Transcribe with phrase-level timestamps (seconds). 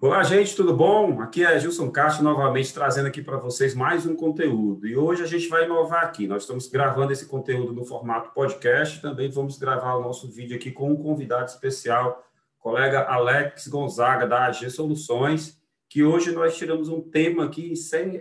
[0.00, 1.20] Olá, gente, tudo bom?
[1.20, 4.86] Aqui é Gilson Castro novamente trazendo aqui para vocês mais um conteúdo.
[4.86, 6.26] E hoje a gente vai inovar aqui.
[6.26, 10.70] Nós estamos gravando esse conteúdo no formato podcast, também vamos gravar o nosso vídeo aqui
[10.70, 12.24] com um convidado especial,
[12.58, 17.72] colega Alex Gonzaga da AG Soluções, que hoje nós tiramos um tema aqui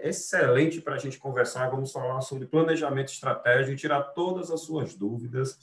[0.04, 1.70] excelente para a gente conversar.
[1.70, 5.58] Vamos falar sobre planejamento estratégico e tirar todas as suas dúvidas.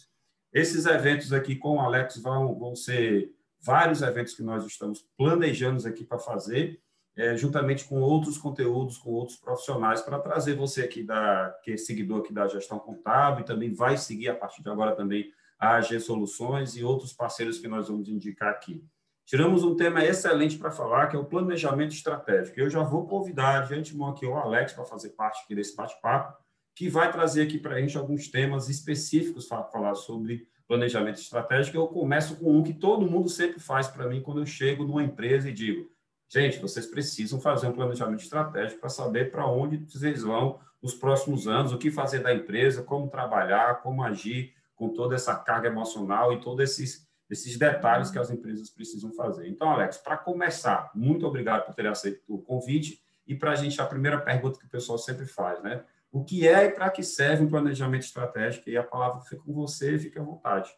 [0.52, 3.30] Esses eventos aqui com o Alex vão, vão ser
[3.62, 6.80] vários eventos que nós estamos planejando aqui para fazer,
[7.16, 11.76] é, juntamente com outros conteúdos, com outros profissionais, para trazer você aqui, da, que é
[11.76, 15.76] seguidor aqui da gestão contábil, e também vai seguir a partir de agora também a
[15.76, 18.82] AG Soluções e outros parceiros que nós vamos indicar aqui.
[19.26, 22.58] Tiramos um tema excelente para falar, que é o planejamento estratégico.
[22.58, 26.36] Eu já vou convidar de antemão aqui o Alex para fazer parte aqui desse bate-papo,
[26.80, 31.76] que vai trazer aqui para a gente alguns temas específicos para falar sobre planejamento estratégico,
[31.76, 35.02] eu começo com um que todo mundo sempre faz para mim quando eu chego numa
[35.02, 35.90] empresa e digo:
[36.26, 41.46] gente, vocês precisam fazer um planejamento estratégico para saber para onde vocês vão nos próximos
[41.46, 46.32] anos, o que fazer da empresa, como trabalhar, como agir com toda essa carga emocional
[46.32, 49.46] e todos esses, esses detalhes que as empresas precisam fazer.
[49.46, 53.02] Então, Alex, para começar, muito obrigado por ter aceito o convite.
[53.26, 55.84] E para a gente, a primeira pergunta que o pessoal sempre faz, né?
[56.12, 58.68] O que é e para que serve um planejamento estratégico.
[58.68, 60.70] E a palavra fica com você, fique à vontade.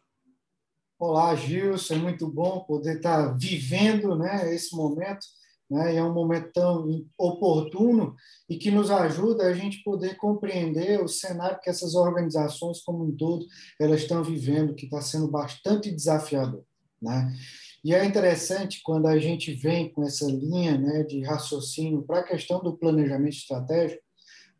[0.98, 5.26] Olá, Gilson, é muito bom poder estar vivendo né, esse momento.
[5.70, 8.14] Né, é um momento tão oportuno
[8.46, 13.16] e que nos ajuda a gente poder compreender o cenário que essas organizações como um
[13.16, 13.46] todo
[13.80, 16.62] elas estão vivendo, que está sendo bastante desafiador.
[17.00, 17.34] Né?
[17.82, 22.24] E é interessante quando a gente vem com essa linha né, de raciocínio para a
[22.24, 24.02] questão do planejamento estratégico,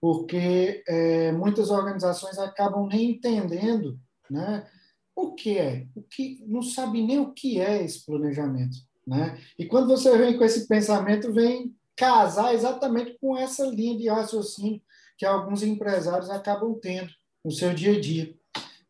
[0.03, 4.69] porque é, muitas organizações acabam nem entendendo né,
[5.14, 8.78] o que é, o que não sabe nem o que é esse planejamento.
[9.06, 9.41] Né?
[9.56, 14.83] E quando você vem com esse pensamento, vem casar exatamente com essa linha de raciocínio
[15.17, 17.12] que alguns empresários acabam tendo
[17.44, 18.34] no seu dia a dia.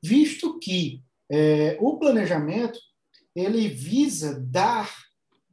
[0.03, 2.79] Visto que é, o planejamento
[3.37, 4.91] ele visa dar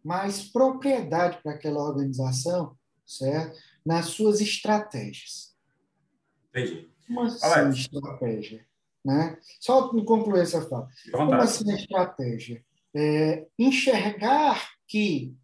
[0.02, 3.58] mais propriedade para aquela organização, certo?
[3.86, 5.49] Nas suas estratégias.
[6.50, 6.90] Entendi.
[7.08, 8.66] Como assim estratégia?
[9.04, 9.38] Né?
[9.60, 10.88] Só concluir essa fala.
[11.12, 12.64] Como assim estratégia?
[12.94, 15.36] É, enxergar que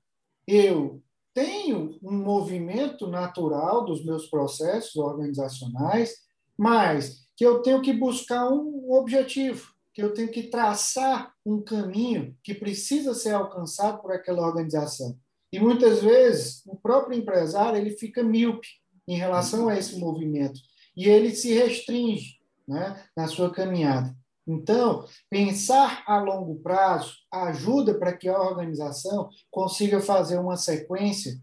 [0.47, 1.01] eu
[1.33, 6.15] tenho um movimento natural dos meus processos organizacionais,
[6.57, 12.37] mas que eu tenho que buscar um objetivo, que eu tenho que traçar um caminho
[12.43, 15.17] que precisa ser alcançado por aquela organização.
[15.51, 18.67] E muitas vezes o próprio empresário ele fica míope
[19.07, 20.59] em relação a esse movimento
[20.95, 24.15] e ele se restringe né, na sua caminhada.
[24.47, 31.33] Então, pensar a longo prazo ajuda para que a organização consiga fazer uma sequência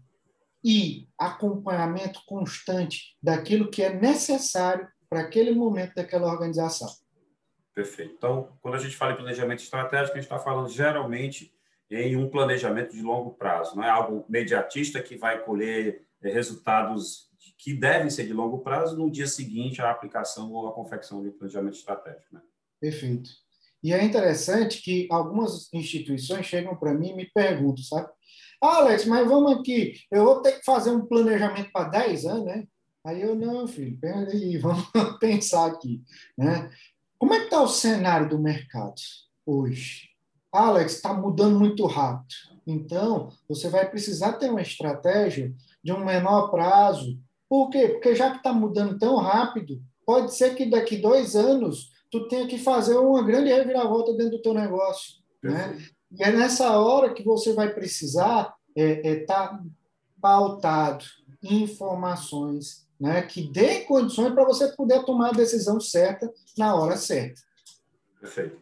[0.63, 6.87] e acompanhamento constante daquilo que é necessário para aquele momento daquela organização.
[7.75, 8.13] Perfeito.
[8.17, 11.53] Então, quando a gente fala em planejamento estratégico, a gente está falando geralmente
[11.89, 17.29] em um planejamento de longo prazo, não é algo mediatista que vai colher eh, resultados
[17.57, 21.31] que devem ser de longo prazo no dia seguinte à aplicação ou à confecção de
[21.31, 22.33] planejamento estratégico.
[22.33, 22.41] Né?
[22.79, 23.29] Perfeito.
[23.83, 28.09] E é interessante que algumas instituições chegam para mim e me perguntam, sabe?
[28.61, 32.45] Ah, Alex, mas vamos aqui, eu vou ter que fazer um planejamento para 10 anos,
[32.45, 32.67] né?
[33.05, 34.87] Aí eu, não, filho, peraí, vamos
[35.19, 36.01] pensar aqui,
[36.37, 36.71] né?
[37.19, 38.95] Como é que está o cenário do mercado
[39.45, 40.09] hoje?
[40.51, 42.35] Alex, está mudando muito rápido.
[42.65, 45.53] Então, você vai precisar ter uma estratégia
[45.83, 47.19] de um menor prazo
[47.53, 47.87] por quê?
[47.87, 52.47] Porque já que está mudando tão rápido, pode ser que daqui dois anos tu tenha
[52.47, 55.17] que fazer uma grande reviravolta dentro do teu negócio.
[55.43, 55.77] Né?
[56.17, 59.61] E é nessa hora que você vai precisar estar é, é, tá
[60.19, 61.05] pautado
[61.43, 66.97] em informações né, que dê condições para você poder tomar a decisão certa na hora
[66.97, 67.39] certa.
[68.19, 68.57] Perfeito.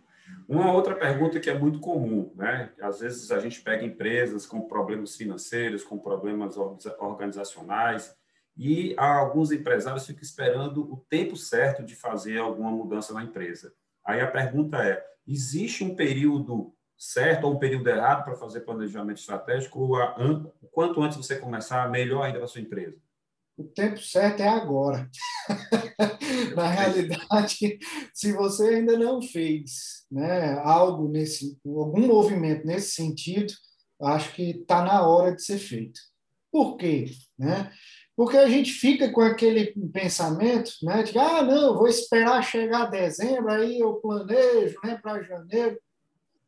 [0.49, 2.73] Uma outra pergunta que é muito comum, né?
[2.81, 6.57] Às vezes a gente pega empresas com problemas financeiros, com problemas
[6.99, 8.13] organizacionais,
[8.57, 13.73] e alguns empresários ficam esperando o tempo certo de fazer alguma mudança na empresa.
[14.05, 19.17] Aí a pergunta é: existe um período certo ou um período errado para fazer planejamento
[19.17, 19.79] estratégico?
[19.79, 20.15] Ou a,
[20.71, 22.97] quanto antes você começar, melhor ainda para sua empresa?
[23.57, 25.09] O tempo certo é agora.
[26.55, 27.79] na realidade,
[28.13, 33.53] se você ainda não fez né, algo nesse, algum movimento nesse sentido,
[34.01, 35.99] acho que está na hora de ser feito.
[36.51, 37.05] Por quê?
[37.37, 37.71] Né?
[38.15, 43.51] Porque a gente fica com aquele pensamento né, de ah, não, vou esperar chegar dezembro,
[43.51, 45.79] aí eu planejo né, para janeiro.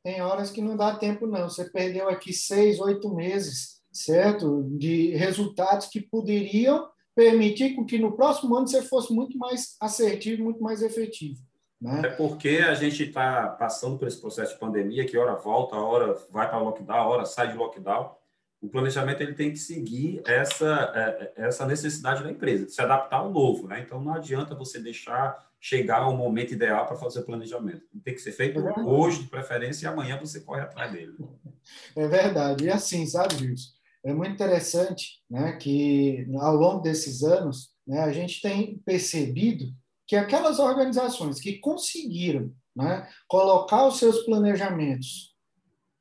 [0.03, 1.49] Tem horas que não dá tempo, não.
[1.49, 4.63] Você perdeu aqui seis, oito meses certo?
[4.71, 10.61] De resultados que poderiam permitir que no próximo ano você fosse muito mais assertivo, muito
[10.61, 11.39] mais efetivo.
[11.79, 12.01] Né?
[12.05, 16.17] É porque a gente está passando por esse processo de pandemia, que hora volta, hora
[16.31, 18.11] vai para lockdown, hora sai de lockdown.
[18.63, 22.81] O planejamento ele tem que seguir essa, é, é, essa necessidade da empresa, de se
[22.81, 23.67] adaptar ao novo.
[23.67, 23.81] Né?
[23.81, 27.83] Então, não adianta você deixar chegar ao momento ideal para fazer o planejamento.
[28.05, 31.13] Tem que ser feito é hoje, de preferência, e amanhã você corre atrás dele.
[31.93, 32.63] É verdade.
[32.63, 33.71] E assim, sabe, Wilson?
[34.05, 39.73] É muito interessante né, que, ao longo desses anos, né, a gente tem percebido
[40.07, 45.35] que aquelas organizações que conseguiram né, colocar os seus planejamentos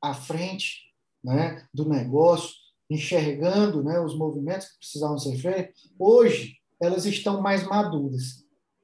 [0.01, 0.82] à frente
[1.23, 2.55] né, do negócio,
[2.89, 8.43] enxergando né, os movimentos que precisavam ser feitos, hoje elas estão mais maduras.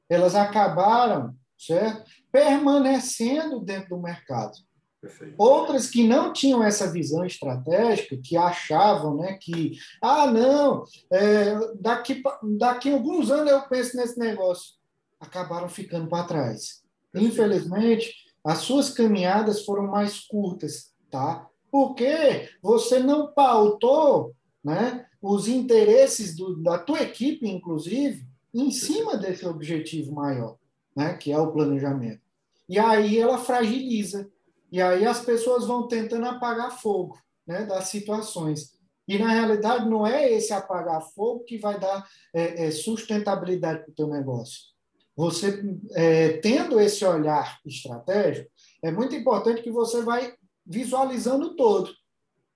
[0.10, 2.10] Elas acabaram certo?
[2.32, 4.54] permanecendo dentro do mercado.
[5.02, 5.36] Perfeito.
[5.38, 12.22] Outras que não tinham essa visão estratégica, que achavam né, que, ah, não, é, daqui,
[12.58, 14.74] daqui a alguns anos eu penso nesse negócio,
[15.20, 16.82] acabaram ficando para trás.
[17.12, 17.34] Perfeito.
[17.34, 18.14] Infelizmente,
[18.44, 21.49] as suas caminhadas foram mais curtas, tá?
[21.72, 24.34] Porque você não pautou
[24.64, 30.58] né, os interesses do, da tua equipe, inclusive, em cima desse objetivo maior,
[30.96, 32.22] né, que é o planejamento.
[32.68, 34.30] E aí ela fragiliza
[34.72, 38.78] e aí as pessoas vão tentando apagar fogo né, das situações.
[39.08, 43.92] E, na realidade, não é esse apagar fogo que vai dar é, é, sustentabilidade para
[43.92, 44.70] o teu negócio.
[45.16, 45.64] Você,
[45.96, 48.50] é, tendo esse olhar estratégico,
[48.84, 50.36] é muito importante que você vai
[50.70, 51.92] visualizando todo.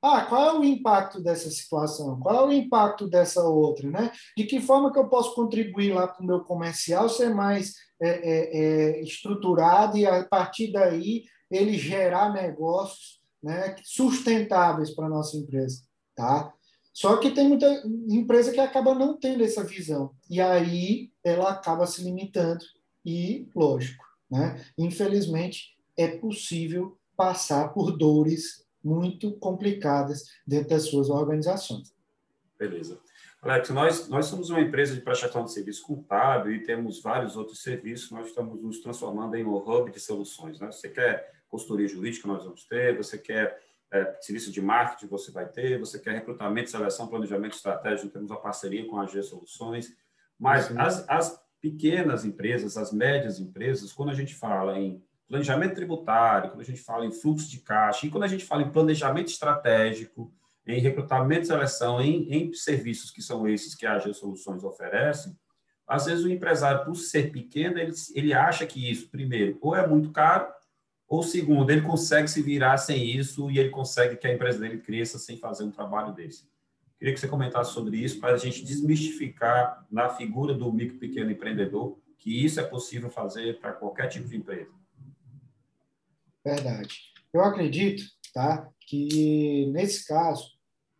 [0.01, 2.19] Ah, qual é o impacto dessa situação?
[2.19, 3.89] Qual é o impacto dessa outra?
[3.89, 4.11] Né?
[4.37, 8.09] De que forma que eu posso contribuir lá para o meu comercial ser mais é,
[8.09, 15.37] é, é, estruturado e, a partir daí, ele gerar negócios né, sustentáveis para a nossa
[15.37, 15.81] empresa.
[16.13, 16.53] Tá?
[16.93, 17.65] Só que tem muita
[18.09, 20.11] empresa que acaba não tendo essa visão.
[20.29, 22.63] E aí ela acaba se limitando.
[23.05, 31.93] E, lógico, né, infelizmente, é possível passar por dores muito complicadas dentro das suas organizações.
[32.57, 32.99] Beleza.
[33.41, 37.61] Alex, nós, nós somos uma empresa de prestação de serviço contábil e temos vários outros
[37.61, 38.09] serviços.
[38.09, 40.59] Nós estamos nos transformando em um hub de soluções.
[40.59, 40.71] Né?
[40.71, 42.95] Você quer consultoria jurídica, nós vamos ter.
[42.95, 43.61] Você quer
[43.91, 45.77] é, serviço de marketing, você vai ter.
[45.79, 49.93] Você quer recrutamento, seleção, planejamento estratégico, temos a parceria com a G Soluções.
[50.39, 56.49] Mas as, as pequenas empresas, as médias empresas, quando a gente fala em planejamento tributário,
[56.51, 59.29] quando a gente fala em fluxo de caixa, e quando a gente fala em planejamento
[59.29, 60.33] estratégico,
[60.65, 65.35] em recrutamento e seleção, em, em serviços que são esses que a AG Soluções oferece,
[65.87, 69.85] às vezes o empresário, por ser pequeno, ele, ele acha que isso, primeiro, ou é
[69.85, 70.47] muito caro,
[71.07, 74.79] ou segundo, ele consegue se virar sem isso e ele consegue que a empresa dele
[74.79, 76.47] cresça sem fazer um trabalho desse.
[76.97, 81.29] Queria que você comentasse sobre isso para a gente desmistificar na figura do micro pequeno
[81.29, 84.71] empreendedor que isso é possível fazer para qualquer tipo de empresa.
[86.43, 86.95] Verdade.
[87.33, 88.03] Eu acredito
[88.33, 90.51] tá, que, nesse caso,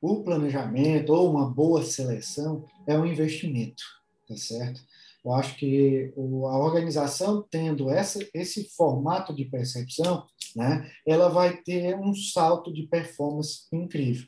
[0.02, 3.84] o planejamento ou uma boa seleção é um investimento,
[4.28, 4.82] tá certo?
[5.24, 11.96] Eu acho que a organização tendo essa, esse formato de percepção, né, ela vai ter
[11.98, 14.28] um salto de performance incrível.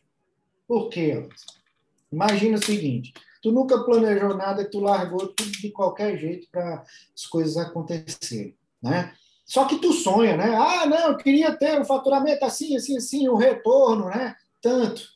[0.66, 1.28] Por quê?
[2.12, 7.26] Imagina o seguinte, tu nunca planejou nada tu largou tudo de qualquer jeito para as
[7.26, 9.14] coisas acontecerem, né?
[9.46, 10.56] Só que tu sonha, né?
[10.56, 14.36] Ah, não, eu queria ter um faturamento assim, assim, assim, um retorno, né?
[14.62, 15.08] Tanto.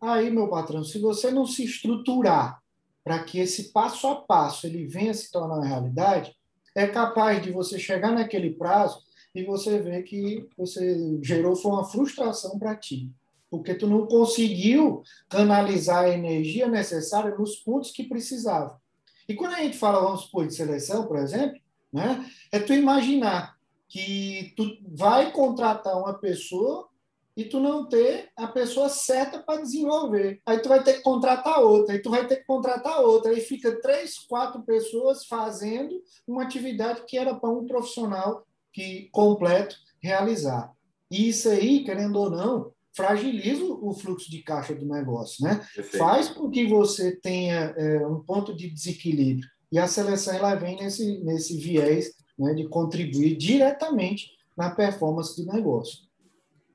[0.00, 2.60] Aí, meu patrão, se você não se estruturar
[3.04, 6.36] para que esse passo a passo ele venha se tornar realidade,
[6.74, 9.00] é capaz de você chegar naquele prazo
[9.32, 13.10] e você ver que você gerou foi uma frustração para ti,
[13.48, 18.80] porque tu não conseguiu canalizar a energia necessária nos pontos que precisava.
[19.28, 21.60] E quando a gente fala, vamos supor, de seleção, por exemplo,
[21.92, 22.24] né?
[22.52, 23.56] É tu imaginar
[23.88, 26.88] que tu vai contratar uma pessoa
[27.36, 30.40] e tu não ter a pessoa certa para desenvolver.
[30.46, 33.40] Aí tu vai ter que contratar outra, aí tu vai ter que contratar outra, aí
[33.40, 40.72] fica três, quatro pessoas fazendo uma atividade que era para um profissional que completo realizar.
[41.10, 45.56] E isso aí, querendo ou não, fragiliza o fluxo de caixa do negócio, né?
[45.74, 45.98] Perfeito.
[45.98, 49.46] Faz com que você tenha é, um ponto de desequilíbrio.
[49.76, 55.52] E a seleção ela vem nesse, nesse viés né, de contribuir diretamente na performance do
[55.52, 55.98] negócio.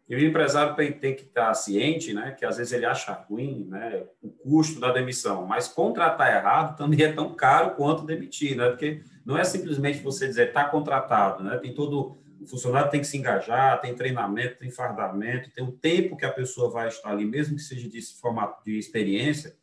[0.08, 3.65] E o empresário tem, tem, que estar ciente, né, que às vezes ele acha ruim,
[3.67, 8.70] né, o custo da demissão, mas contratar errado também é tão caro quanto demitir, né,
[8.70, 13.08] porque não é simplesmente você dizer está contratado, né, tem todo o funcionário tem que
[13.08, 17.25] se engajar, tem treinamento, tem fardamento, tem o tempo que a pessoa vai estar ali,
[17.25, 19.55] mesmo que seja de formato de experiência,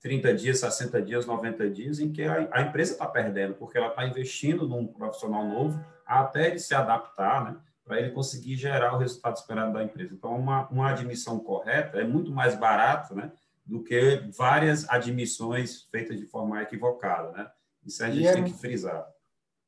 [0.00, 3.88] 30 dias, 60 dias, 90 dias, em que a, a empresa está perdendo, porque ela
[3.88, 8.98] está investindo num profissional novo até ele se adaptar, né, para ele conseguir gerar o
[8.98, 10.14] resultado esperado da empresa.
[10.14, 13.32] Então, uma, uma admissão correta é muito mais barata né,
[13.64, 17.30] do que várias admissões feitas de forma equivocada.
[17.32, 17.50] Né?
[17.84, 19.06] Isso a gente é, tem que frisar.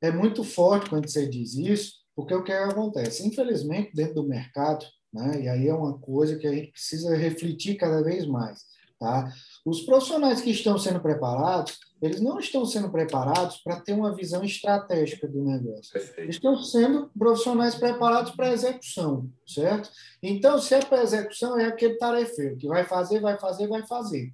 [0.01, 3.27] É muito forte quando você diz isso, porque o que acontece?
[3.27, 7.77] Infelizmente, dentro do mercado, né, e aí é uma coisa que a gente precisa refletir
[7.77, 8.61] cada vez mais,
[8.99, 9.31] tá?
[9.65, 14.43] Os profissionais que estão sendo preparados, eles não estão sendo preparados para ter uma visão
[14.43, 15.93] estratégica do negócio.
[15.93, 16.31] Perfeito.
[16.31, 19.89] Estão sendo profissionais preparados para execução, certo?
[20.21, 24.33] Então, se é para execução, é aquele tarefeiro que vai fazer, vai fazer, vai fazer.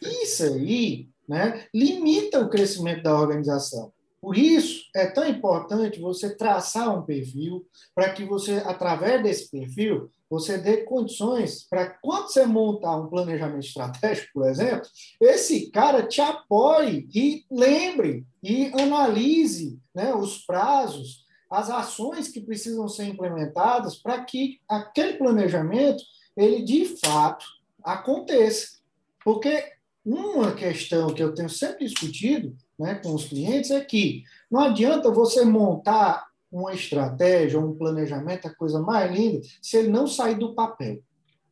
[0.00, 3.92] Isso aí né, limita o crescimento da organização.
[4.20, 7.64] Por isso, é tão importante você traçar um perfil
[7.94, 13.66] para que você, através desse perfil, você dê condições para, quando você montar um planejamento
[13.66, 14.88] estratégico, por exemplo,
[15.20, 22.88] esse cara te apoie e lembre e analise né, os prazos, as ações que precisam
[22.88, 26.02] ser implementadas para que aquele planejamento
[26.36, 27.46] ele de fato
[27.82, 28.78] aconteça.
[29.24, 29.72] Porque
[30.04, 35.10] uma questão que eu tenho sempre discutido né, com os clientes é que não adianta
[35.10, 40.54] você montar uma estratégia, um planejamento, a coisa mais linda, se ele não sair do
[40.54, 41.00] papel,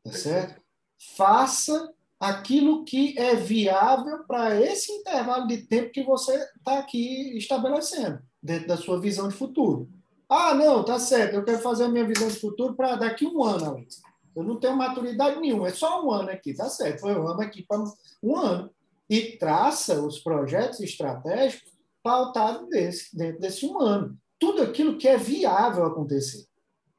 [0.03, 0.61] tá certo?
[1.17, 8.21] Faça aquilo que é viável para esse intervalo de tempo que você está aqui estabelecendo,
[8.43, 9.89] dentro da sua visão de futuro.
[10.29, 13.43] Ah, não, tá certo, eu quero fazer a minha visão de futuro para daqui um
[13.45, 14.01] ano, Alex.
[14.35, 17.41] Eu não tenho maturidade nenhuma, é só um ano aqui, tá certo, foi um ano
[17.41, 17.85] aqui para
[18.23, 18.71] um ano
[19.09, 21.73] e traça os projetos estratégicos
[22.03, 24.19] pautados desse, dentro desse um ano.
[24.45, 26.45] Tudo aquilo que é viável acontecer.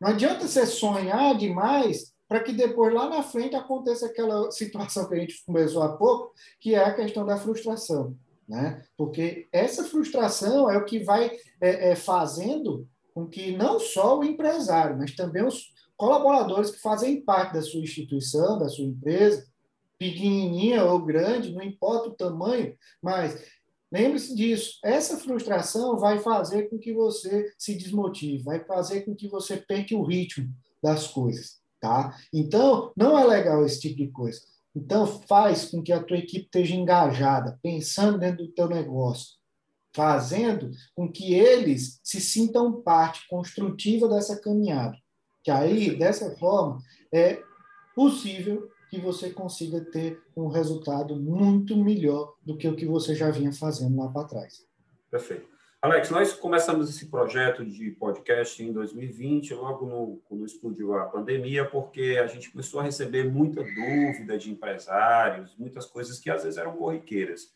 [0.02, 5.14] Não adianta você sonhar demais para que depois, lá na frente, aconteça aquela situação que
[5.14, 8.18] a gente começou há pouco, que é a questão da frustração.
[8.50, 8.84] Né?
[8.98, 14.24] Porque essa frustração é o que vai é, é, fazendo com que não só o
[14.24, 19.46] empresário, mas também os colaboradores que fazem parte da sua instituição, da sua empresa,
[20.00, 23.40] pequenininha ou grande, não importa o tamanho, mas
[23.92, 24.80] lembre-se disso.
[24.84, 29.96] Essa frustração vai fazer com que você se desmotive, vai fazer com que você perca
[29.96, 32.16] o ritmo das coisas, tá?
[32.34, 34.42] Então, não é legal esse tipo de coisa.
[34.76, 39.36] Então, faz com que a tua equipe esteja engajada, pensando dentro do teu negócio,
[39.94, 44.98] fazendo com que eles se sintam parte construtiva dessa caminhada.
[45.42, 46.80] Que aí, dessa forma,
[47.14, 47.42] é
[47.96, 53.30] possível que você consiga ter um resultado muito melhor do que o que você já
[53.32, 54.66] vinha fazendo lá para trás.
[55.10, 55.56] Perfeito.
[55.82, 61.64] Alex, nós começamos esse projeto de podcast em 2020, logo no, quando explodiu a pandemia,
[61.64, 66.58] porque a gente começou a receber muita dúvida de empresários, muitas coisas que às vezes
[66.58, 67.52] eram corriqueiras.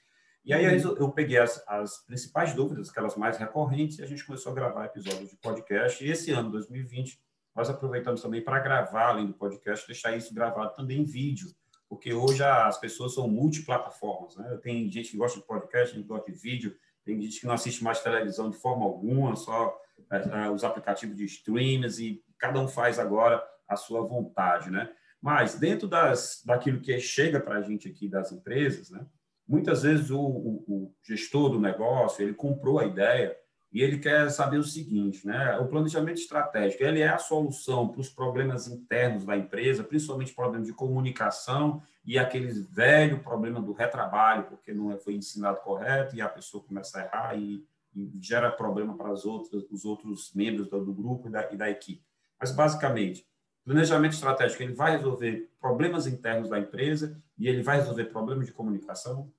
[0.45, 4.51] E aí eu peguei as, as, principais dúvidas, aquelas mais recorrentes, e a gente começou
[4.51, 6.03] a gravar episódios de podcast.
[6.03, 7.19] E esse ano, 2020,
[7.59, 11.49] nós aproveitamos também para gravar, além do podcast, deixar isso gravado também em vídeo,
[11.89, 14.37] porque hoje as pessoas são multiplataformas.
[14.37, 14.57] Né?
[14.63, 16.73] Tem gente que gosta de podcast, gente que gosta de vídeo,
[17.03, 19.77] tem gente que não assiste mais televisão de forma alguma, só
[20.09, 24.71] é, os aplicativos de streams, e cada um faz agora a sua vontade.
[24.71, 24.89] Né?
[25.21, 29.05] Mas, dentro das, daquilo que chega para a gente aqui das empresas, né?
[29.45, 33.35] muitas vezes o, o, o gestor do negócio ele comprou a ideia
[33.71, 35.57] e ele quer saber o seguinte, né?
[35.59, 40.67] O planejamento estratégico, ele é a solução para os problemas internos da empresa, principalmente problemas
[40.67, 46.27] de comunicação e aqueles velho problema do retrabalho, porque não foi ensinado correto e a
[46.27, 47.63] pessoa começa a errar e,
[47.95, 51.55] e gera problema para as outras, os outros membros do, do grupo e da, e
[51.55, 52.03] da equipe.
[52.39, 53.23] Mas basicamente,
[53.63, 58.51] planejamento estratégico ele vai resolver problemas internos da empresa e ele vai resolver problemas de
[58.51, 59.31] comunicação.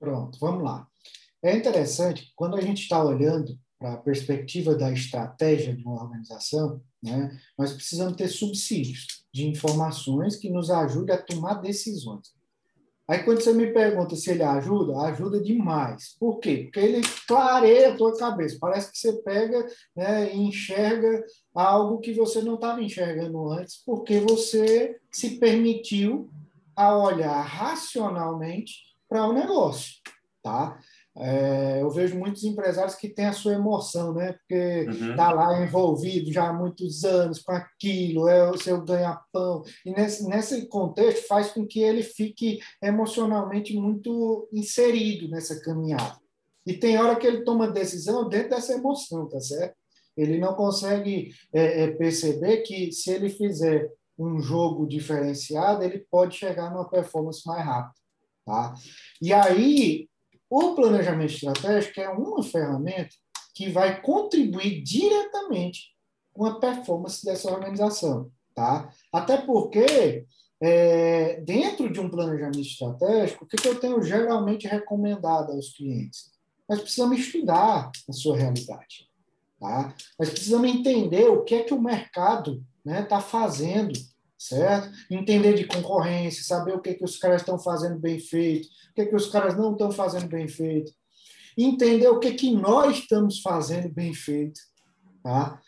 [0.00, 0.88] Pronto, vamos lá.
[1.40, 6.80] É interessante quando a gente está olhando para a perspectiva da estratégia de uma organização,
[7.02, 12.36] né, nós precisamos ter subsídios de informações que nos ajudem a tomar decisões.
[13.08, 16.14] Aí, quando você me pergunta se ele ajuda, ajuda demais.
[16.20, 16.64] Por quê?
[16.64, 18.58] Porque ele clareia a tua cabeça.
[18.60, 19.66] Parece que você pega
[19.96, 26.28] né, e enxerga algo que você não estava enxergando antes, porque você se permitiu
[26.76, 28.74] a olhar racionalmente
[29.08, 29.94] para o negócio.
[30.42, 30.78] Tá?
[31.20, 34.34] É, eu vejo muitos empresários que têm a sua emoção, né?
[34.34, 35.16] Porque está uhum.
[35.16, 39.64] Tá lá envolvido já há muitos anos com aquilo, é o seu ganha-pão.
[39.84, 46.16] E nesse, nesse contexto faz com que ele fique emocionalmente muito inserido nessa caminhada.
[46.64, 49.74] E tem hora que ele toma decisão dentro dessa emoção, tá certo?
[50.16, 56.36] Ele não consegue é, é, perceber que se ele fizer um jogo diferenciado, ele pode
[56.36, 57.94] chegar numa performance mais rápida.
[58.44, 58.74] Tá?
[59.20, 60.08] E aí,
[60.50, 63.14] o planejamento estratégico é uma ferramenta
[63.54, 65.92] que vai contribuir diretamente
[66.32, 68.30] com a performance dessa organização.
[68.54, 68.88] Tá?
[69.12, 70.24] Até porque,
[70.60, 76.30] é, dentro de um planejamento estratégico, o que, que eu tenho geralmente recomendado aos clientes?
[76.68, 79.08] Nós precisamos estudar a sua realidade.
[79.60, 79.94] Tá?
[80.18, 83.92] Nós precisamos entender o que é que o mercado está né, tá fazendo,
[84.38, 84.90] certo?
[85.10, 89.06] Entender de concorrência, saber o que, que os caras estão fazendo bem feito, o que,
[89.06, 90.92] que os caras não estão fazendo bem feito.
[91.56, 94.60] Entender o que, que nós estamos fazendo bem feito,
[95.24, 95.60] tá?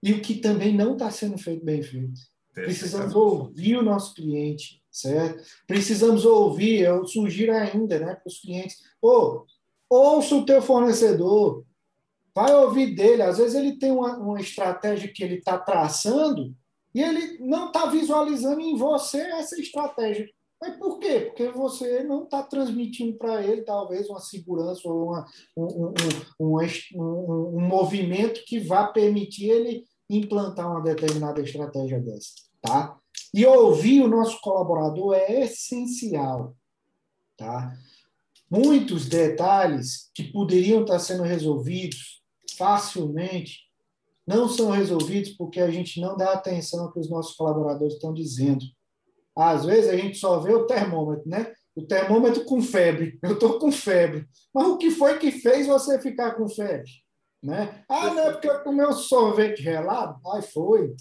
[0.00, 2.20] E o que também não está sendo feito bem feito.
[2.54, 5.42] Precisamos ouvir o nosso cliente, certo?
[5.66, 9.46] Precisamos ouvir, eu sugiro ainda né, para os clientes, pô,
[9.88, 11.64] ouça o teu fornecedor,
[12.34, 13.22] vai ouvir dele.
[13.22, 16.54] Às vezes ele tem uma, uma estratégia que ele está traçando
[16.94, 20.28] e ele não está visualizando em você essa estratégia.
[20.60, 21.20] Mas por quê?
[21.20, 25.94] Porque você não está transmitindo para ele, talvez, uma segurança ou uma, um,
[26.38, 32.32] um, um, um, movimento que vá permitir ele implantar uma determinada estratégia dessa.
[32.60, 32.98] Tá?
[33.32, 36.54] E ouvir o nosso colaborador é essencial.
[37.38, 37.72] Tá?
[38.50, 42.20] Muitos detalhes que poderiam estar sendo resolvidos
[42.58, 43.69] facilmente
[44.30, 48.14] não são resolvidos porque a gente não dá atenção ao que os nossos colaboradores estão
[48.14, 48.64] dizendo.
[49.36, 51.52] Às vezes a gente só vê o termômetro, né?
[51.74, 53.18] O termômetro com febre.
[53.24, 54.28] Eu estou com febre.
[54.54, 56.88] Mas o que foi que fez você ficar com febre?
[57.42, 57.84] Né?
[57.88, 60.20] Ah, não é porque eu comi um sorvete gelado?
[60.30, 60.94] Ai, foi.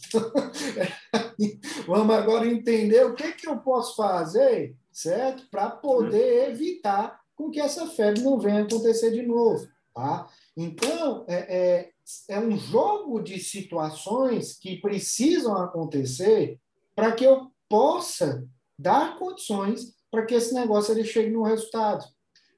[1.86, 5.44] Vamos agora entender o que, que eu posso fazer, certo?
[5.52, 9.68] Para poder evitar com que essa febre não venha acontecer de novo.
[9.94, 10.30] Tá?
[10.56, 11.90] Então, é, é,
[12.28, 16.60] é um jogo de situações que precisam acontecer
[16.96, 18.48] para que eu possa
[18.78, 22.06] dar condições para que esse negócio ele chegue no resultado.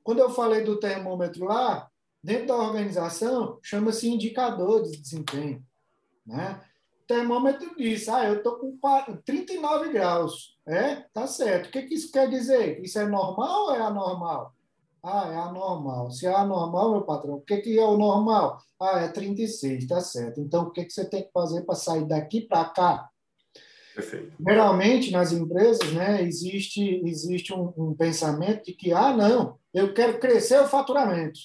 [0.03, 1.89] Quando eu falei do termômetro lá,
[2.23, 5.63] dentro da organização, chama-se indicador de desempenho.
[6.25, 6.61] Né?
[7.03, 8.77] O termômetro diz, ah, eu estou com
[9.25, 10.57] 39 graus.
[10.65, 11.67] É, tá certo.
[11.67, 12.81] O que, que isso quer dizer?
[12.81, 14.55] Isso é normal ou é anormal?
[15.03, 16.11] Ah, é anormal.
[16.11, 18.59] Se é anormal, meu patrão, o que, que é o normal?
[18.79, 20.39] Ah, é 36, tá certo.
[20.39, 23.09] Então, o que, que você tem que fazer para sair daqui para cá?
[23.95, 24.33] Perfeito.
[24.39, 30.19] Geralmente, nas empresas, né, existe, existe um, um pensamento de que, ah, não, eu quero
[30.19, 31.39] crescer o faturamento.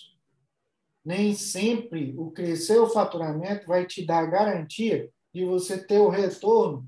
[1.05, 6.09] Nem sempre o crescer o faturamento vai te dar a garantia de você ter o
[6.09, 6.87] retorno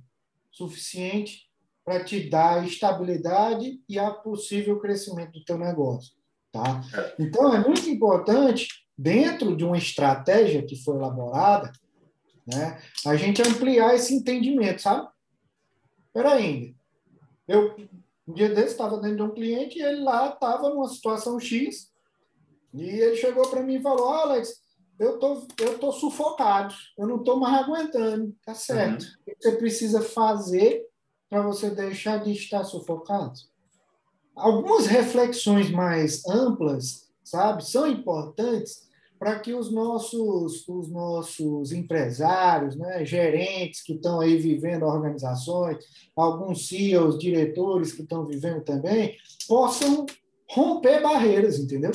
[0.51, 1.49] suficiente
[1.85, 6.18] para te dar estabilidade e a possível crescimento do teu negócio.
[6.53, 6.83] Tá?
[6.95, 7.15] É.
[7.19, 11.73] Então, é muito importante, dentro de uma estratégia que foi elaborada,
[12.47, 15.09] né, a gente ampliar esse entendimento, sabe?
[16.07, 16.75] Espera ainda.
[17.47, 17.77] Eu,
[18.27, 21.93] um dia desse, estava dentro de um cliente e ele lá estava numa situação X
[22.73, 24.63] e ele chegou para mim e falou, Alex,
[24.99, 29.03] eu tô, eu tô sufocado, eu não estou mais aguentando, tá certo.
[29.03, 29.09] Uhum.
[29.09, 30.87] O que você precisa fazer
[31.31, 33.35] para você deixar de estar sufocado?
[34.39, 43.05] Algumas reflexões mais amplas, sabe, são importantes para que os nossos, os nossos empresários, né,
[43.05, 49.17] gerentes que estão aí vivendo organizações, alguns CEOs, diretores que estão vivendo também,
[49.49, 50.07] possam
[50.49, 51.91] romper barreiras, entendeu?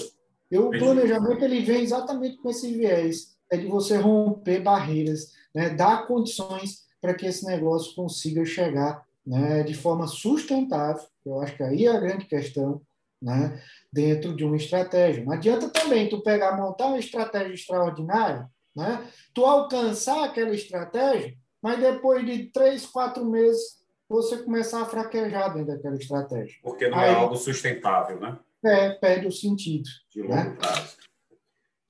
[0.52, 5.70] E o planejamento ele vem exatamente com esse viés, é de você romper barreiras, né,
[5.70, 11.64] dar condições para que esse negócio consiga chegar né, de forma sustentável, eu acho que
[11.64, 12.82] aí é a grande questão,
[13.22, 15.24] né, dentro de uma estratégia.
[15.24, 21.80] Não adianta também tu pegar, montar uma estratégia extraordinária, né, tu alcançar aquela estratégia, mas
[21.80, 26.56] depois de três, quatro meses você começar a fraquejar dentro daquela estratégia.
[26.62, 28.38] Porque não é aí, é algo sustentável, né?
[28.64, 29.90] É, perde o sentido.
[30.12, 30.56] De longo né?
[30.60, 30.98] prazo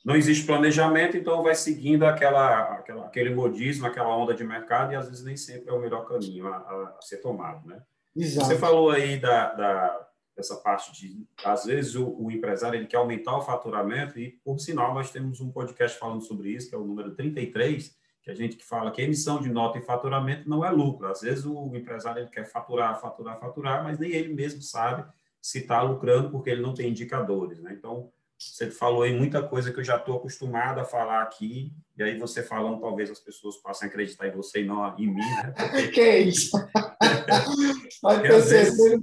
[0.04, 4.96] não existe planejamento, então vai seguindo aquela, aquela, aquele modismo, aquela onda de mercado, e
[4.96, 7.66] às vezes nem sempre é o melhor caminho a, a, ser tomado.
[7.68, 7.82] Né?
[8.16, 8.48] Exato.
[8.48, 12.98] Você falou aí da, da, dessa parte de, às vezes, o, o, empresário ele quer
[12.98, 16.78] aumentar o faturamento, e, por sinal, nós temos um podcast falando sobre isso, que é
[16.78, 20.66] o número 33, que a gente que fala que emissão de nota e faturamento não
[20.66, 21.08] é lucro.
[21.08, 25.06] Às vezes o empresário ele quer faturar, faturar, faturar, mas nem ele mesmo sabe
[25.42, 27.60] se está lucrando porque ele não tem indicadores.
[27.60, 27.74] Né?
[27.78, 28.10] Então,
[28.52, 32.18] você falou aí muita coisa que eu já estou acostumado a falar aqui, e aí
[32.18, 35.54] você falando, talvez as pessoas possam acreditar em você e não em mim, né?
[35.72, 35.88] Porque...
[35.90, 36.52] que é isso?
[38.02, 38.98] Pode ter certeza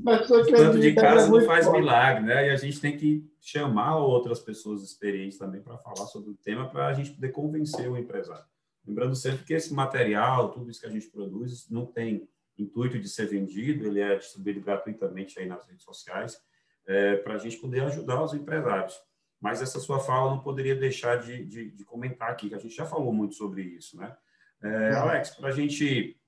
[0.45, 1.73] que tanto de casa não faz bom.
[1.73, 2.49] milagre, né?
[2.49, 6.69] E a gente tem que chamar outras pessoas experientes também para falar sobre o tema,
[6.69, 8.45] para a gente poder convencer o empresário.
[8.87, 13.09] Lembrando sempre que esse material, tudo isso que a gente produz, não tem intuito de
[13.09, 16.39] ser vendido, ele é distribuído gratuitamente aí nas redes sociais,
[16.87, 19.01] é, para a gente poder ajudar os empresários.
[19.41, 22.75] Mas essa sua fala não poderia deixar de, de, de comentar aqui, que a gente
[22.75, 24.15] já falou muito sobre isso, né?
[24.63, 26.21] É, Alex, para a gente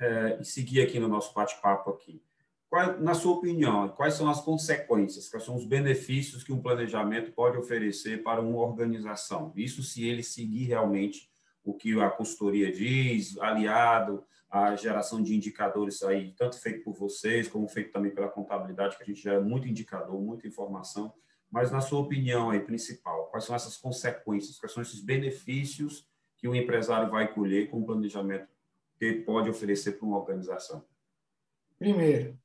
[0.00, 2.22] é, seguir aqui no nosso bate-papo aqui,
[2.68, 7.32] qual, na sua opinião, quais são as consequências, quais são os benefícios que um planejamento
[7.32, 9.52] pode oferecer para uma organização?
[9.56, 11.28] Isso se ele seguir realmente
[11.64, 17.48] o que a consultoria diz, aliado à geração de indicadores aí, tanto feito por vocês,
[17.48, 21.12] como feito também pela contabilidade, que a gente gera muito indicador, muita informação.
[21.50, 26.06] Mas, na sua opinião aí, principal, quais são essas consequências, quais são esses benefícios
[26.36, 28.48] que o empresário vai colher com o planejamento
[28.98, 30.84] que pode oferecer para uma organização?
[31.78, 32.38] Primeiro,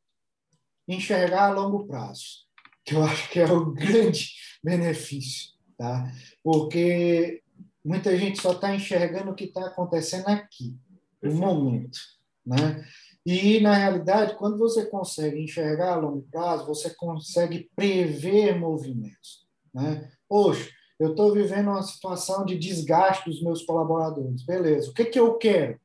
[0.88, 2.46] enxergar a longo prazo,
[2.86, 4.32] que eu acho que é o grande
[4.63, 6.12] benefício, tá?
[6.42, 7.44] Porque
[7.84, 10.78] muita gente só está enxergando o que está acontecendo aqui,
[11.22, 12.00] no momento,
[12.46, 12.86] né?
[13.26, 19.48] E, na realidade, quando você consegue enxergar a longo prazo, você consegue prever movimentos.
[19.74, 20.12] Né?
[20.28, 24.44] Poxa, eu estou vivendo uma situação de desgaste dos meus colaboradores.
[24.44, 25.80] Beleza, o que, que eu quero?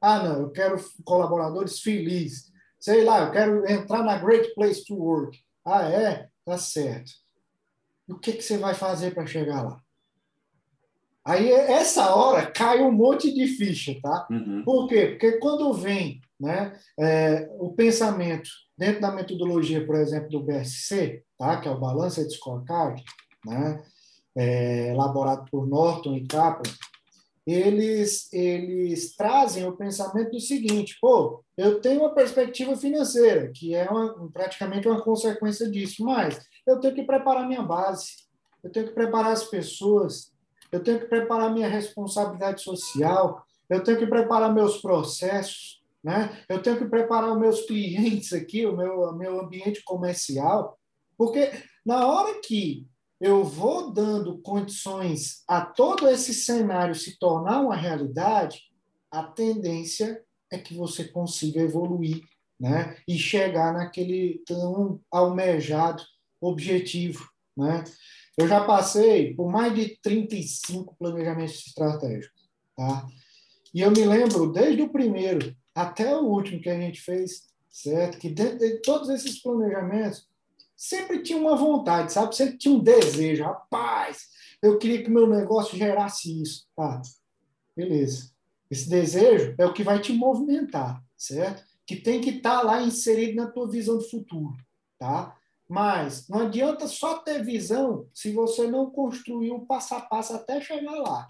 [0.00, 2.52] Ah, não, eu quero colaboradores felizes.
[2.78, 5.36] Sei lá, eu quero entrar na Great Place to Work.
[5.64, 6.28] Ah, é?
[6.44, 7.10] Tá certo.
[8.08, 9.80] O que, que você vai fazer para chegar lá?
[11.24, 14.26] Aí, essa hora, cai um monte de ficha, tá?
[14.30, 14.62] Uhum.
[14.64, 15.08] Por quê?
[15.08, 21.60] Porque quando vem né, é, o pensamento dentro da metodologia, por exemplo, do BSC, tá?
[21.60, 23.02] que é o Balanced Scorecard,
[23.44, 23.82] né,
[24.36, 26.72] é, elaborado por Norton e Kaplan,
[27.50, 33.88] eles, eles trazem o pensamento do seguinte: pô, eu tenho uma perspectiva financeira, que é
[33.88, 38.28] uma, praticamente uma consequência disso, mas eu tenho que preparar minha base,
[38.62, 40.30] eu tenho que preparar as pessoas,
[40.70, 45.77] eu tenho que preparar minha responsabilidade social, eu tenho que preparar meus processos,
[46.08, 46.42] né?
[46.48, 50.78] eu tenho que preparar os meus clientes aqui, o meu, o meu ambiente comercial,
[51.18, 51.50] porque
[51.84, 52.86] na hora que
[53.20, 58.62] eu vou dando condições a todo esse cenário se tornar uma realidade,
[59.10, 62.22] a tendência é que você consiga evoluir
[62.58, 62.96] né?
[63.06, 66.02] e chegar naquele tão almejado
[66.40, 67.28] objetivo.
[67.56, 67.84] Né?
[68.36, 72.48] Eu já passei por mais de 35 planejamentos estratégicos.
[72.76, 73.06] Tá?
[73.74, 78.18] E eu me lembro, desde o primeiro até o último que a gente fez, certo?
[78.18, 80.28] Que dentro de todos esses planejamentos,
[80.76, 82.34] sempre tinha uma vontade, sabe?
[82.34, 83.44] Sempre tinha um desejo.
[83.44, 84.26] Rapaz,
[84.60, 86.66] eu queria que meu negócio gerasse isso.
[86.74, 87.00] Tá,
[87.76, 88.32] beleza.
[88.68, 91.64] Esse desejo é o que vai te movimentar, certo?
[91.86, 94.56] Que tem que estar tá lá inserido na tua visão de futuro,
[94.98, 95.36] tá?
[95.68, 100.60] Mas não adianta só ter visão se você não construir o passo a passo até
[100.60, 101.28] chegar lá.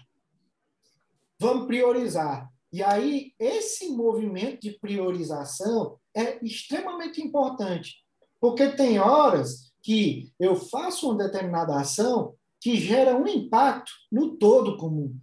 [1.37, 2.51] Vamos priorizar.
[2.71, 7.95] E aí, esse movimento de priorização é extremamente importante,
[8.39, 14.77] porque tem horas que eu faço uma determinada ação que gera um impacto no todo
[14.77, 15.15] comum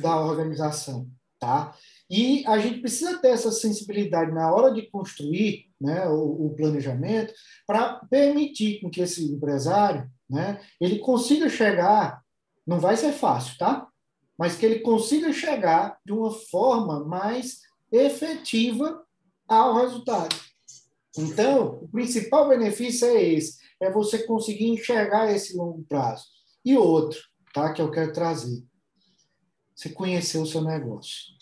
[0.00, 1.08] da organização,
[1.38, 1.76] tá?
[2.10, 7.32] E a gente precisa ter essa sensibilidade na hora de construir né, o, o planejamento
[7.66, 12.22] para permitir que esse empresário né, ele consiga chegar,
[12.66, 13.86] não vai ser fácil, tá?
[14.38, 19.04] Mas que ele consiga chegar de uma forma mais efetiva
[19.46, 20.34] ao resultado.
[21.16, 26.24] Então, o principal benefício é esse, é você conseguir enxergar esse longo prazo.
[26.64, 27.20] E outro,
[27.52, 28.64] tá, que eu quero trazer.
[29.74, 31.34] Você conhecer o seu negócio.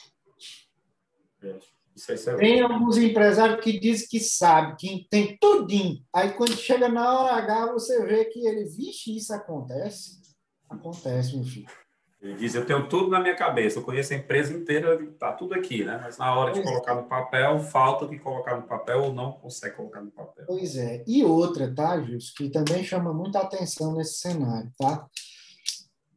[1.42, 6.04] É, é tem alguns empresários que dizem que sabe, que tem tudinho.
[6.12, 10.20] Aí, quando chega na hora H, você vê que ele, vixe, isso acontece.
[10.68, 11.81] Acontece, meu filho.
[12.22, 15.54] Ele diz: Eu tenho tudo na minha cabeça, eu conheço a empresa inteira, está tudo
[15.54, 15.98] aqui, né?
[16.00, 19.74] Mas na hora de colocar no papel, falta de colocar no papel ou não consegue
[19.74, 20.44] colocar no papel.
[20.46, 21.02] Pois é.
[21.04, 25.04] E outra, tá, Gilson, que também chama muita atenção nesse cenário, tá?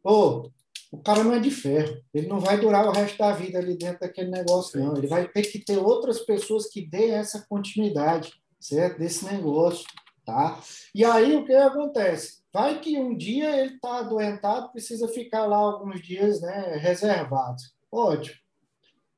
[0.04, 0.52] Pô,
[0.92, 3.76] o cara não é de ferro, ele não vai durar o resto da vida ali
[3.76, 4.96] dentro daquele negócio, não.
[4.96, 9.00] Ele vai ter que ter outras pessoas que dêem essa continuidade, certo?
[9.00, 9.88] Desse negócio,
[10.26, 10.60] tá?
[10.94, 12.44] E aí o que acontece?
[12.54, 17.62] Vai que um dia ele está adoentado, precisa ficar lá alguns dias né, reservado.
[17.92, 18.38] Ótimo.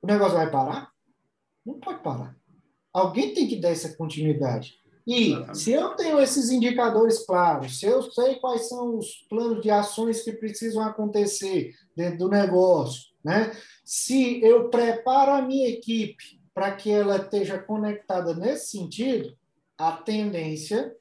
[0.01, 0.91] O negócio vai parar?
[1.65, 2.35] Não pode parar.
[2.93, 4.75] Alguém tem que dar essa continuidade.
[5.05, 9.69] E se eu tenho esses indicadores claros, se eu sei quais são os planos de
[9.69, 13.55] ações que precisam acontecer dentro do negócio, né?
[13.85, 19.33] se eu preparo a minha equipe para que ela esteja conectada nesse sentido,
[19.77, 20.95] a tendência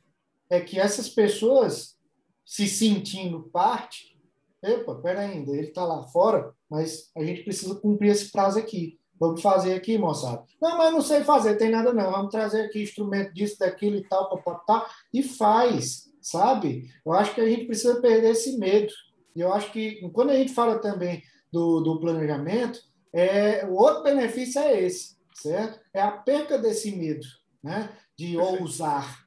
[0.50, 1.96] é que essas pessoas
[2.44, 4.16] se sentindo parte,
[4.62, 8.98] epa, pera ainda, ele está lá fora, mas a gente precisa cumprir esse prazo aqui.
[9.18, 10.44] Vamos fazer aqui, moçada.
[10.60, 12.10] Não, mas não sei fazer, tem nada não.
[12.10, 16.90] Vamos trazer aqui instrumento disso, daquilo e tal, papapá, e faz, sabe?
[17.04, 18.92] Eu acho que a gente precisa perder esse medo.
[19.34, 22.80] E eu acho que, quando a gente fala também do, do planejamento,
[23.12, 25.80] é, o outro benefício é esse, certo?
[25.94, 27.26] É a perca desse medo,
[27.66, 27.90] né?
[28.16, 29.26] De ousar.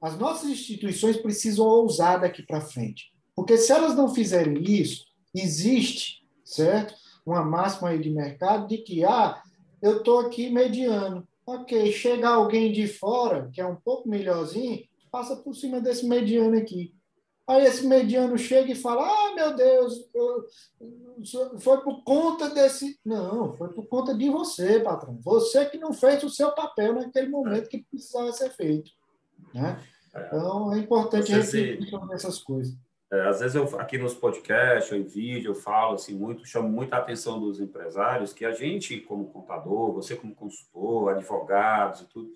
[0.00, 3.12] As nossas instituições precisam ousar daqui para frente.
[3.34, 6.94] Porque se elas não fizerem isso, existe, certo?
[7.26, 9.42] uma máxima aí de mercado de que, ah,
[9.80, 11.26] eu estou aqui mediano.
[11.46, 16.56] Ok, chega alguém de fora, que é um pouco melhorzinho, passa por cima desse mediano
[16.56, 16.93] aqui.
[17.46, 20.46] Aí esse mediano chega e fala: Ah, meu Deus, eu,
[21.60, 22.98] foi por conta desse.
[23.04, 25.18] Não, foi por conta de você, patrão.
[25.22, 28.90] Você que não fez o seu papel naquele momento que precisava ser feito.
[29.52, 29.78] Né?
[30.14, 30.26] É.
[30.26, 32.74] Então é importante refletir sobre essas coisas.
[33.12, 36.68] É, às vezes eu aqui nos podcasts ou em vídeo eu falo assim muito, chamo
[36.68, 42.34] muita atenção dos empresários que a gente como contador, você como consultor, advogados e tudo,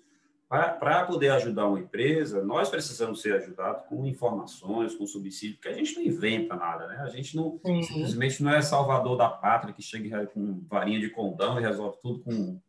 [0.49, 5.73] para poder ajudar uma empresa, nós precisamos ser ajudados com informações, com subsídio, porque a
[5.73, 6.97] gente não inventa nada, né?
[7.01, 7.83] A gente não uhum.
[7.83, 12.19] simplesmente não é salvador da pátria que chega com varinha de condão e resolve tudo
[12.21, 12.59] com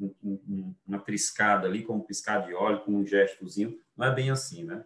[0.00, 3.78] um, um, uma triscada ali, com um piscar de óleo, com um gestozinho.
[3.96, 4.84] Não é bem assim, né?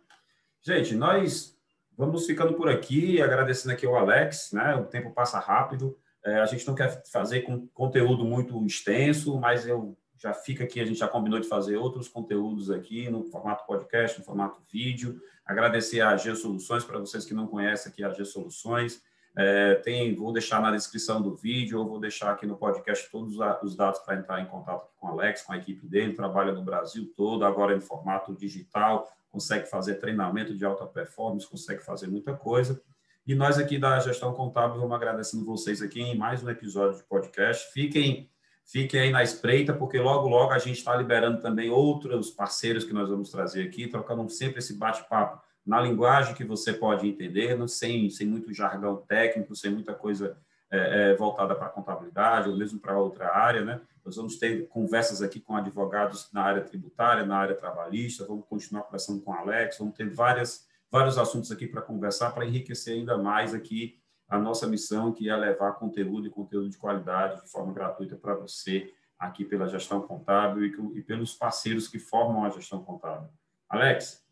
[0.61, 1.55] Gente, nós
[1.97, 4.75] Vamos ficando por aqui, agradecendo aqui ao Alex, né?
[4.75, 5.97] O tempo passa rápido.
[6.25, 10.81] É, a gente não quer fazer com conteúdo muito extenso, mas eu já fica aqui,
[10.81, 15.21] a gente já combinou de fazer outros conteúdos aqui no formato podcast, no formato vídeo.
[15.45, 19.03] Agradecer a G Soluções, para vocês que não conhecem aqui a G Soluções.
[19.37, 23.37] É, tem, vou deixar na descrição do vídeo, ou vou deixar aqui no podcast todos
[23.63, 26.63] os dados para entrar em contato com o Alex, com a equipe dele, trabalha no
[26.63, 32.33] Brasil todo, agora em formato digital, consegue fazer treinamento de alta performance, consegue fazer muita
[32.35, 32.81] coisa.
[33.27, 37.05] E nós aqui da Gestão Contábil vamos agradecendo vocês aqui em mais um episódio de
[37.05, 37.71] podcast.
[37.73, 38.31] Fiquem,
[38.65, 42.93] fiquem aí na espreita, porque logo, logo a gente está liberando também outros parceiros que
[42.93, 47.67] nós vamos trazer aqui, trocando sempre esse bate-papo na linguagem que você pode entender, não,
[47.67, 50.37] sem, sem muito jargão técnico, sem muita coisa
[50.71, 53.81] é, é, voltada para a contabilidade ou mesmo para outra área, né?
[54.05, 58.83] Nós vamos ter conversas aqui com advogados na área tributária, na área trabalhista, vamos continuar
[58.83, 63.17] conversando com o Alex, vamos ter várias, vários assuntos aqui para conversar, para enriquecer ainda
[63.17, 67.73] mais aqui a nossa missão, que é levar conteúdo e conteúdo de qualidade de forma
[67.73, 70.65] gratuita para você aqui pela gestão contábil
[70.97, 73.29] e, pelos parceiros que formam a gestão contábil.
[73.69, 74.23] Alex,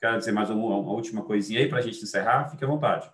[0.00, 2.50] quero dizer mais uma, uma última coisinha aí para a gente encerrar?
[2.50, 3.10] Fique à vontade.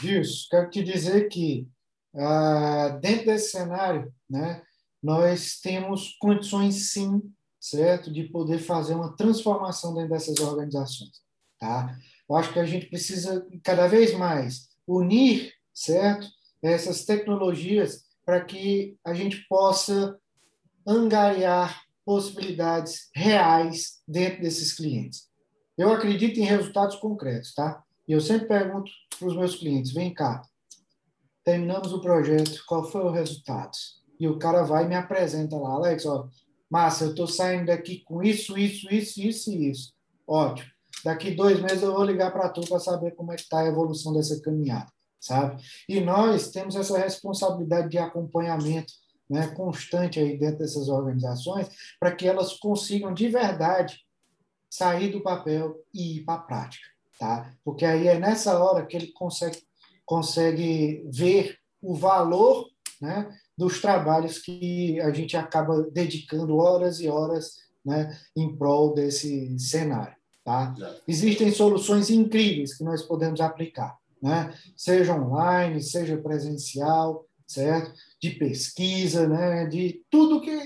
[0.00, 1.68] Gilson, quero te dizer que
[2.14, 4.62] ah, dentro desse cenário, né,
[5.02, 7.22] nós temos condições, sim,
[7.60, 11.22] certo, de poder fazer uma transformação dentro dessas organizações,
[11.58, 11.96] tá?
[12.28, 16.28] Eu acho que a gente precisa cada vez mais unir, certo,
[16.62, 20.18] essas tecnologias para que a gente possa
[20.86, 25.28] angariar possibilidades reais dentro desses clientes.
[25.76, 27.82] Eu acredito em resultados concretos, tá?
[28.06, 30.42] E eu sempre pergunto para os meus clientes: vem cá,
[31.44, 33.76] terminamos o projeto, qual foi o resultado?
[34.18, 36.28] e o cara vai e me apresenta lá, Alex, ó,
[36.68, 39.92] massa, eu estou saindo daqui com isso, isso, isso, isso e isso.
[40.26, 40.68] Ótimo.
[41.04, 43.66] Daqui dois meses eu vou ligar para tu para saber como é que está a
[43.66, 45.62] evolução dessa caminhada, sabe?
[45.88, 48.92] E nós temos essa responsabilidade de acompanhamento
[49.28, 51.68] né, constante aí dentro dessas organizações
[52.00, 54.00] para que elas consigam de verdade
[54.70, 56.86] sair do papel e ir para a prática,
[57.18, 57.54] tá?
[57.64, 59.58] Porque aí é nessa hora que ele consegue,
[60.04, 62.66] consegue ver o valor
[63.00, 69.58] né, dos trabalhos que a gente acaba dedicando horas e horas né, em prol desse
[69.58, 70.16] cenário.
[70.44, 70.74] Tá?
[71.06, 74.54] Existem soluções incríveis que nós podemos aplicar, né?
[74.76, 77.92] seja online, seja presencial, certo?
[78.20, 79.66] De pesquisa, né?
[79.66, 80.58] de tudo que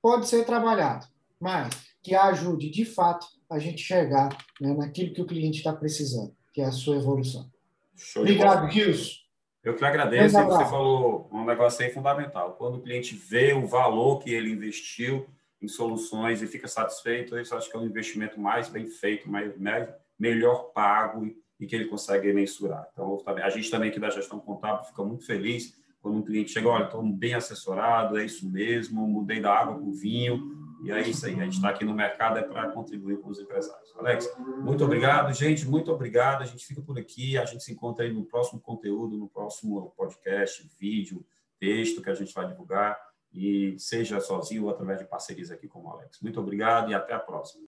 [0.00, 1.06] pode ser trabalhado,
[1.38, 1.70] mas
[2.02, 6.60] que ajude de fato a gente chegar né, naquilo que o cliente está precisando, que
[6.60, 7.50] é a sua evolução.
[7.96, 9.20] Show Obrigado, Gilson.
[9.62, 10.34] Eu que agradeço.
[10.34, 12.54] Você falou um negócio aí fundamental.
[12.54, 15.28] Quando o cliente vê o valor que ele investiu
[15.60, 19.54] em soluções e fica satisfeito, isso acho que é um investimento mais bem feito, mais,
[19.58, 19.86] mais
[20.18, 22.88] melhor pago e que ele consegue mensurar.
[22.92, 26.66] Então, a gente também aqui da gestão contábil fica muito feliz quando um cliente chega,
[26.66, 31.00] olha, estou bem assessorado, é isso mesmo, mudei da água para o vinho, e é
[31.06, 31.38] isso aí.
[31.38, 33.94] A gente está aqui no mercado é para contribuir com os empresários.
[33.98, 35.68] Alex, muito obrigado, gente.
[35.68, 36.42] Muito obrigado.
[36.42, 37.36] A gente fica por aqui.
[37.36, 41.24] A gente se encontra aí no próximo conteúdo, no próximo podcast, vídeo,
[41.58, 42.98] texto que a gente vai divulgar.
[43.32, 46.18] E seja sozinho ou através de parcerias aqui com o Alex.
[46.22, 47.58] Muito obrigado e até a próxima.